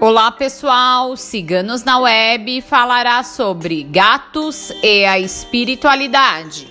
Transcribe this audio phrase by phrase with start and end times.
[0.00, 6.68] Olá pessoal, Ciganos na Web falará sobre gatos e a espiritualidade.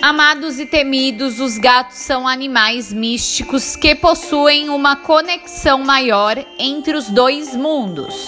[0.00, 7.10] Amados e temidos, os gatos são animais místicos que possuem uma conexão maior entre os
[7.10, 8.26] dois mundos,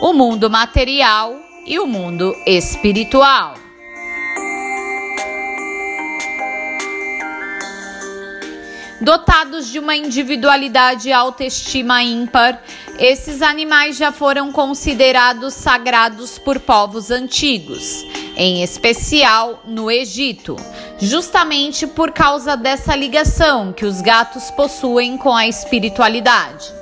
[0.00, 3.61] o mundo material e o mundo espiritual.
[9.02, 12.62] Dotados de uma individualidade e autoestima ímpar,
[13.00, 18.06] esses animais já foram considerados sagrados por povos antigos,
[18.36, 20.54] em especial no Egito,
[21.00, 26.81] justamente por causa dessa ligação que os gatos possuem com a espiritualidade.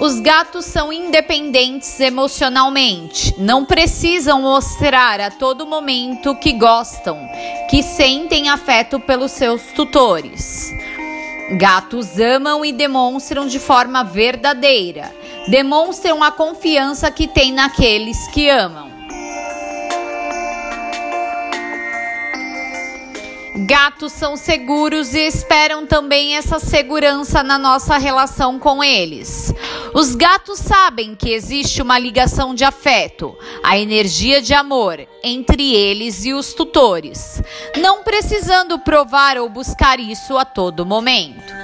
[0.00, 7.18] Os gatos são independentes emocionalmente, não precisam mostrar a todo momento que gostam,
[7.68, 10.72] que sentem afeto pelos seus tutores.
[11.58, 15.14] Gatos amam e demonstram de forma verdadeira,
[15.48, 18.89] demonstram a confiança que têm naqueles que amam.
[23.66, 29.52] Gatos são seguros e esperam também essa segurança na nossa relação com eles.
[29.92, 36.24] Os gatos sabem que existe uma ligação de afeto, a energia de amor entre eles
[36.24, 37.42] e os tutores,
[37.76, 41.59] não precisando provar ou buscar isso a todo momento.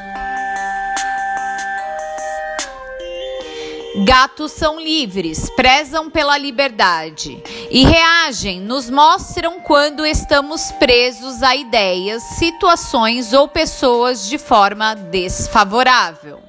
[4.05, 12.23] Gatos são livres, prezam pela liberdade e reagem, nos mostram quando estamos presos a ideias,
[12.23, 16.41] situações ou pessoas de forma desfavorável.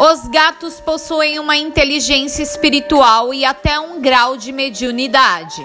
[0.00, 5.60] Os gatos possuem uma inteligência espiritual e até um grau de mediunidade,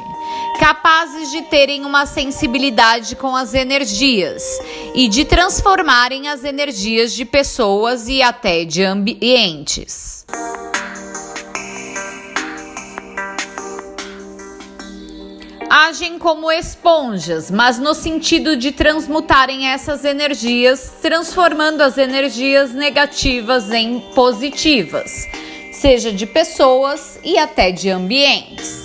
[0.60, 4.44] capazes de terem uma sensibilidade com as energias
[4.94, 10.26] e de transformarem as energias de pessoas e até de ambientes.
[15.74, 24.00] agem como esponjas, mas no sentido de transmutarem essas energias, transformando as energias negativas em
[24.14, 25.28] positivas,
[25.72, 28.83] seja de pessoas e até de ambientes.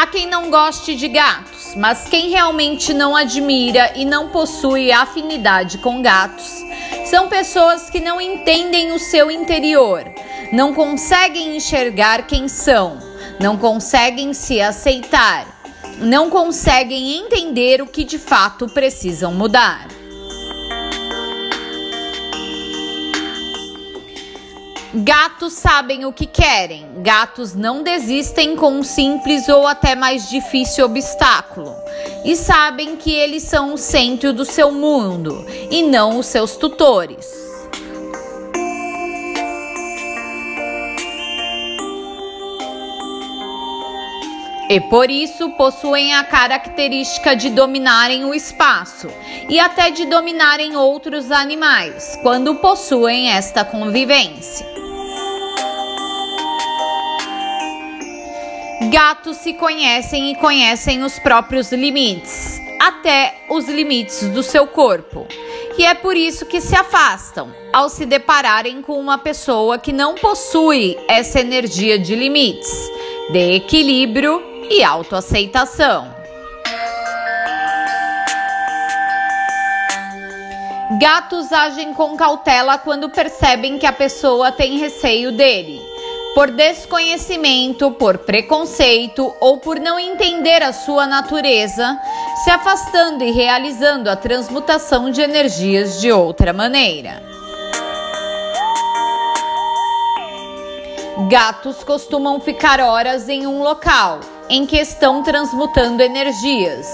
[0.00, 5.76] Há quem não goste de gatos, mas quem realmente não admira e não possui afinidade
[5.76, 6.50] com gatos
[7.04, 10.10] são pessoas que não entendem o seu interior
[10.50, 12.98] não conseguem enxergar quem são,
[13.38, 15.46] não conseguem se aceitar,
[15.98, 19.99] não conseguem entender o que de fato precisam mudar.
[24.92, 26.84] Gatos sabem o que querem.
[26.96, 31.72] Gatos não desistem com um simples ou até mais difícil obstáculo.
[32.24, 37.24] E sabem que eles são o centro do seu mundo e não os seus tutores.
[44.68, 49.08] E por isso possuem a característica de dominarem o espaço
[49.48, 54.79] e até de dominarem outros animais quando possuem esta convivência.
[58.90, 65.28] Gatos se conhecem e conhecem os próprios limites, até os limites do seu corpo.
[65.78, 70.16] E é por isso que se afastam ao se depararem com uma pessoa que não
[70.16, 72.90] possui essa energia de limites,
[73.30, 76.12] de equilíbrio e autoaceitação.
[81.00, 85.80] Gatos agem com cautela quando percebem que a pessoa tem receio dele,
[86.34, 91.98] por desconhecimento, por preconceito ou por não entender a sua natureza,
[92.44, 97.22] se afastando e realizando a transmutação de energias de outra maneira.
[101.28, 106.86] Gatos costumam ficar horas em um local em que estão transmutando energias.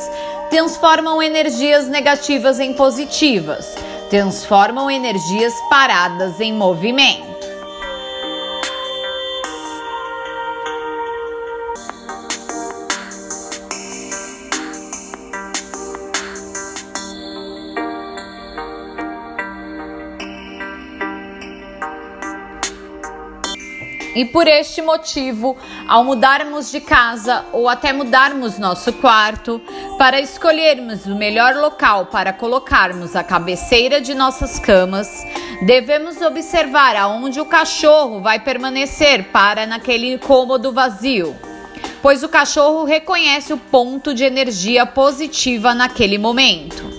[0.50, 3.74] Transformam energias negativas em positivas,
[4.10, 7.35] transformam energias paradas em movimento.
[24.16, 29.60] E por este motivo, ao mudarmos de casa ou até mudarmos nosso quarto,
[29.98, 35.22] para escolhermos o melhor local para colocarmos a cabeceira de nossas camas,
[35.66, 41.36] devemos observar aonde o cachorro vai permanecer para naquele cômodo vazio,
[42.00, 46.95] pois o cachorro reconhece o ponto de energia positiva naquele momento.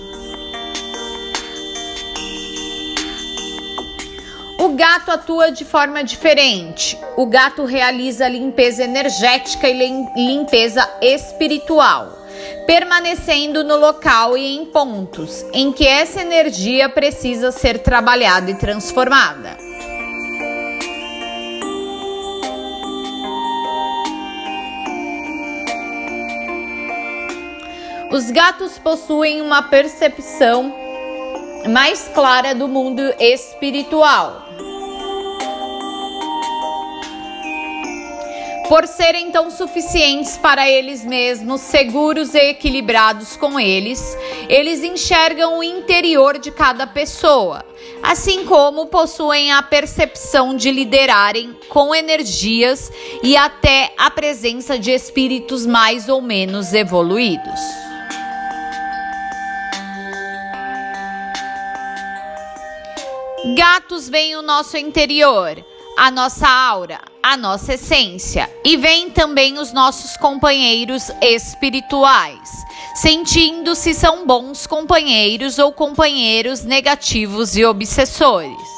[4.78, 6.96] Gato atua de forma diferente.
[7.16, 9.76] O gato realiza limpeza energética e
[10.14, 12.16] limpeza espiritual,
[12.64, 19.58] permanecendo no local e em pontos em que essa energia precisa ser trabalhada e transformada.
[28.12, 30.72] Os gatos possuem uma percepção
[31.68, 34.47] mais clara do mundo espiritual
[38.68, 44.16] por serem tão suficientes para eles mesmos, seguros e equilibrados com eles,
[44.46, 47.64] eles enxergam o interior de cada pessoa,
[48.02, 52.92] assim como possuem a percepção de liderarem com energias
[53.22, 57.60] e até a presença de espíritos mais ou menos evoluídos.
[63.56, 65.64] Gatos veem o nosso interior,
[65.98, 72.64] a nossa aura, a nossa essência e vêm também os nossos companheiros espirituais,
[72.94, 78.77] sentindo se são bons companheiros ou companheiros negativos e obsessores.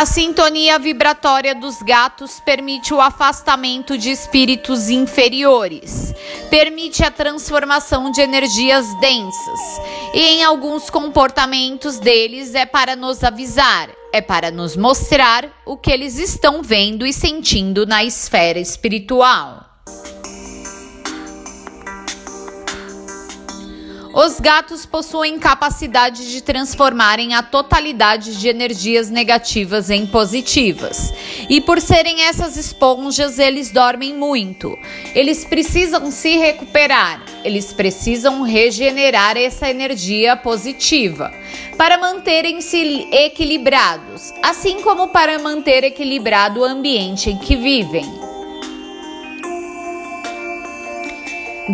[0.00, 6.14] A sintonia vibratória dos gatos permite o afastamento de espíritos inferiores,
[6.48, 9.60] permite a transformação de energias densas,
[10.14, 15.92] e em alguns comportamentos deles é para nos avisar, é para nos mostrar o que
[15.92, 19.69] eles estão vendo e sentindo na esfera espiritual.
[24.12, 31.14] Os gatos possuem capacidade de transformarem a totalidade de energias negativas em positivas.
[31.48, 34.76] E por serem essas esponjas, eles dormem muito.
[35.14, 41.32] Eles precisam se recuperar, eles precisam regenerar essa energia positiva
[41.78, 48.29] para manterem-se equilibrados, assim como para manter equilibrado o ambiente em que vivem.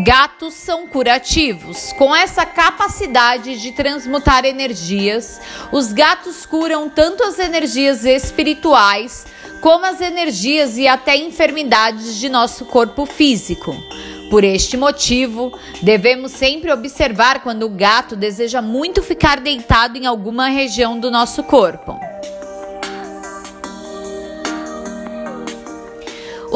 [0.05, 1.93] Gatos são curativos.
[1.93, 5.41] Com essa capacidade de transmutar energias,
[5.73, 9.27] os gatos curam tanto as energias espirituais
[9.61, 13.75] como as energias e até enfermidades de nosso corpo físico.
[14.29, 20.49] Por este motivo, devemos sempre observar quando o gato deseja muito ficar deitado em alguma
[20.49, 21.99] região do nosso corpo.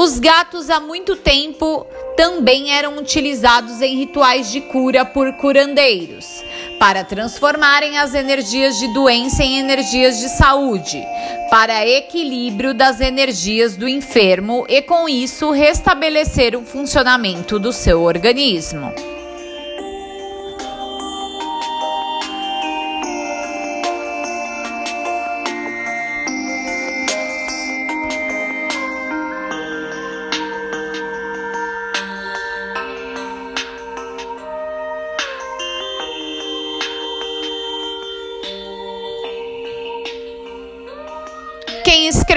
[0.00, 1.86] Os gatos há muito tempo
[2.16, 6.42] também eram utilizados em rituais de cura por curandeiros,
[6.78, 11.06] para transformarem as energias de doença em energias de saúde,
[11.50, 19.09] para equilíbrio das energias do enfermo e, com isso, restabelecer o funcionamento do seu organismo.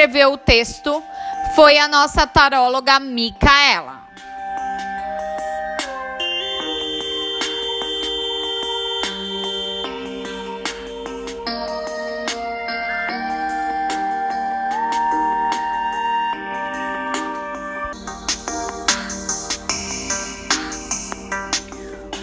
[0.03, 1.01] Escreveu o texto
[1.55, 4.01] foi a nossa taróloga Micaela.